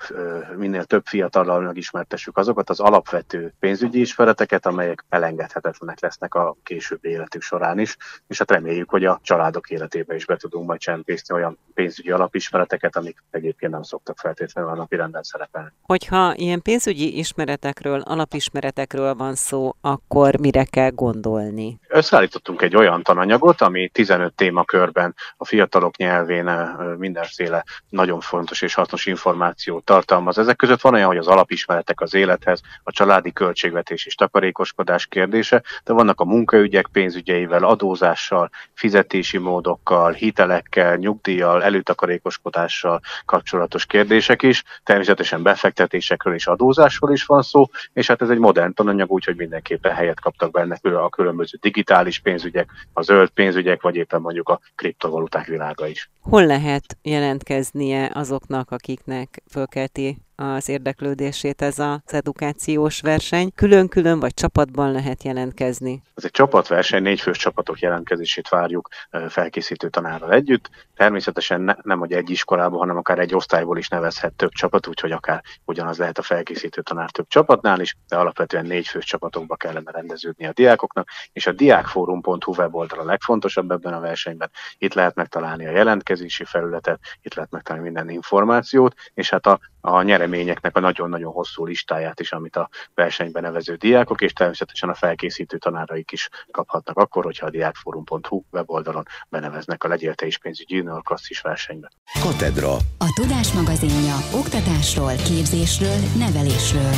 minél 0.59 0.83
több 0.83 1.05
fiatallal 1.05 1.61
megismertessük 1.61 2.37
azokat 2.37 2.69
az 2.69 2.79
alapvető 2.79 3.53
pénzügyi 3.59 3.99
ismereteket, 3.99 4.65
amelyek 4.65 5.05
elengedhetetlenek 5.09 5.99
lesznek 5.99 6.35
a 6.35 6.55
későbbi 6.63 7.09
életük 7.09 7.41
során 7.41 7.79
is, 7.79 7.97
és 8.27 8.37
hát 8.37 8.51
reméljük, 8.51 8.89
hogy 8.89 9.05
a 9.05 9.19
családok 9.23 9.69
életébe 9.69 10.15
is 10.15 10.25
be 10.25 10.35
tudunk 10.35 10.67
majd 10.67 10.79
csempészni 10.79 11.35
olyan 11.35 11.57
pénzügyi 11.73 12.11
alapismereteket, 12.11 12.95
amik 12.95 13.23
egyébként 13.31 13.71
nem 13.71 13.83
szoktak 13.83 14.17
feltétlenül 14.17 14.69
a 14.69 14.75
napi 14.75 14.95
renden 14.95 15.23
szerepelni. 15.23 15.69
Hogyha 15.81 16.33
ilyen 16.35 16.61
pénzügyi 16.61 17.17
ismeretekről, 17.17 17.99
alapismeretekről 17.99 19.15
van 19.15 19.35
szó, 19.35 19.75
akkor 19.81 20.39
mire 20.39 20.63
kell 20.63 20.89
gondolni? 20.89 21.79
Összeállítottunk 21.87 22.61
egy 22.61 22.75
olyan 22.75 23.03
tananyagot, 23.03 23.61
ami 23.61 23.89
15 23.89 24.33
témakörben 24.33 25.15
a 25.37 25.45
fiatalok 25.45 25.97
nyelvén 25.97 26.49
mindenféle 26.97 27.63
nagyon 27.89 28.19
fontos 28.19 28.61
és 28.61 28.73
hasznos 28.73 29.05
információt 29.05 29.83
tartalmaz. 29.83 30.37
Ezek 30.49 30.61
között 30.61 30.81
van 30.81 30.93
olyan, 30.93 31.07
hogy 31.07 31.17
az 31.17 31.27
alapismeretek 31.27 32.01
az 32.01 32.13
élethez, 32.13 32.61
a 32.83 32.91
családi 32.91 33.31
költségvetés 33.33 34.05
és 34.05 34.15
takarékoskodás 34.15 35.05
kérdése, 35.05 35.63
de 35.83 35.93
vannak 35.93 36.19
a 36.19 36.25
munkaügyek 36.25 36.87
pénzügyeivel, 36.91 37.63
adózással, 37.63 38.49
fizetési 38.73 39.37
módokkal, 39.37 40.11
hitelekkel, 40.11 40.95
nyugdíjjal, 40.95 41.63
előtakarékoskodással 41.63 43.01
kapcsolatos 43.25 43.85
kérdések 43.85 44.41
is. 44.41 44.63
Természetesen 44.83 45.43
befektetésekről 45.43 46.33
és 46.33 46.47
adózásról 46.47 47.11
is 47.11 47.25
van 47.25 47.41
szó, 47.41 47.65
és 47.93 48.07
hát 48.07 48.21
ez 48.21 48.29
egy 48.29 48.39
modern 48.39 48.73
tananyag, 48.73 49.11
úgyhogy 49.11 49.35
mindenképpen 49.35 49.93
helyet 49.93 50.19
kaptak 50.19 50.51
benne 50.51 50.77
a 50.81 51.09
különböző 51.09 51.57
digitális 51.61 52.19
pénzügyek, 52.19 52.69
a 52.93 53.01
zöld 53.01 53.29
pénzügyek, 53.29 53.81
vagy 53.81 53.95
éppen 53.95 54.21
mondjuk 54.21 54.49
a 54.49 54.59
kriptovaluták 54.75 55.45
világa 55.45 55.87
is. 55.87 56.09
Hol 56.21 56.45
lehet 56.45 56.97
jelentkeznie 57.01 58.11
azoknak, 58.13 58.71
akiknek 58.71 59.43
fölkelti 59.51 60.17
az 60.39 60.69
érdeklődését 60.69 61.61
ez 61.61 61.79
az 61.79 62.13
edukációs 62.13 63.01
verseny. 63.01 63.51
Külön-külön 63.55 64.19
vagy 64.19 64.33
csapatban 64.33 64.91
lehet 64.91 65.23
jelentkezni? 65.23 66.01
Ez 66.15 66.23
egy 66.23 66.31
csapatverseny, 66.31 67.01
négyfős 67.01 67.37
csapatok 67.37 67.79
jelentkezését 67.79 68.49
várjuk 68.49 68.89
felkészítő 69.27 69.89
tanárral 69.89 70.33
együtt. 70.33 70.69
Természetesen 70.99 71.61
ne, 71.61 71.73
nem, 71.81 71.99
hogy 71.99 72.13
egy 72.13 72.29
iskolában, 72.29 72.79
hanem 72.79 72.97
akár 72.97 73.19
egy 73.19 73.35
osztályból 73.35 73.77
is 73.77 73.87
nevezhet 73.87 74.33
több 74.33 74.51
csapat, 74.51 74.87
úgyhogy 74.87 75.11
akár 75.11 75.43
ugyanaz 75.65 75.97
lehet 75.97 76.17
a 76.17 76.21
felkészítő 76.21 76.81
tanár 76.81 77.11
több 77.11 77.27
csapatnál 77.27 77.79
is, 77.79 77.95
de 78.07 78.17
alapvetően 78.17 78.65
négyfős 78.65 79.05
csapatokba 79.05 79.55
kellene 79.55 79.91
rendeződni 79.91 80.45
a 80.45 80.53
diákoknak, 80.53 81.09
és 81.33 81.47
a 81.47 81.51
diákforum.hu 81.51 82.53
weboldal 82.57 82.99
a 82.99 83.03
legfontosabb 83.03 83.71
ebben 83.71 83.93
a 83.93 83.99
versenyben. 83.99 84.51
Itt 84.77 84.93
lehet 84.93 85.15
megtalálni 85.15 85.65
a 85.65 85.71
jelentkezési 85.71 86.43
felületet, 86.43 86.99
itt 87.21 87.33
lehet 87.33 87.51
megtalálni 87.51 87.89
minden 87.89 88.09
információt, 88.09 88.95
és 89.13 89.29
hát 89.29 89.45
a, 89.45 89.59
a 89.81 90.01
nyere 90.01 90.27
eseményeknek 90.29 90.75
a 90.75 90.79
nagyon-nagyon 90.79 91.31
hosszú 91.31 91.65
listáját 91.65 92.19
is, 92.19 92.31
amit 92.31 92.55
a 92.55 92.69
versenyben 92.93 93.43
nevező 93.43 93.75
diákok, 93.75 94.21
és 94.21 94.33
természetesen 94.33 94.89
a 94.89 94.93
felkészítő 94.93 95.57
tanáraik 95.57 96.11
is 96.11 96.29
kaphatnak 96.51 96.97
akkor, 96.97 97.23
hogyha 97.23 97.45
a 97.45 97.49
diákforum.hu 97.49 98.43
weboldalon 98.51 99.05
beneveznek 99.29 99.83
a 99.83 99.87
Legyél 99.87 100.13
is 100.25 100.37
pénzügyi 100.37 100.75
junior 100.89 101.03
klasszis 101.03 101.41
versenybe. 101.41 101.89
Katedra. 102.19 102.73
A 102.97 103.13
Tudás 103.15 103.53
magazinja 103.53 104.15
oktatásról, 104.33 105.15
képzésről, 105.15 105.97
nevelésről. 106.17 106.93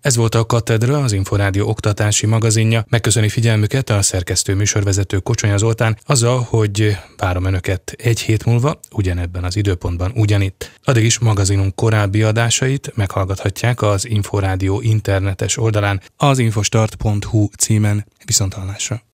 Ez 0.00 0.16
volt 0.16 0.34
a 0.34 0.46
Katedra, 0.46 1.02
az 1.02 1.12
Inforádió 1.12 1.68
oktatási 1.68 2.26
magazinja. 2.26 2.84
Megköszöni 2.88 3.28
figyelmüket 3.28 3.90
a 3.90 4.02
szerkesztő 4.02 4.54
műsorvezető 4.54 5.18
Kocsonya 5.18 5.56
Zoltán 5.56 5.98
azzal, 6.06 6.40
hogy 6.40 6.96
várom 7.16 7.44
önöket 7.44 7.94
egy 7.96 8.20
hét 8.20 8.44
múlva, 8.44 8.80
ugyanebben 8.90 9.44
az 9.44 9.56
időpontban, 9.56 10.12
ugyanitt. 10.14 10.70
Addig 10.84 11.04
is 11.04 11.18
magazinunk 11.18 11.74
korábbi 11.74 12.22
adásait 12.22 12.92
meghallgathatják 12.96 13.82
az 13.82 14.06
Inforádió 14.06 14.80
internetes 14.80 15.56
oldalán 15.56 16.00
az 16.16 16.38
infostart.hu 16.38 17.48
címen. 17.56 18.06
Viszontalásra! 18.24 19.07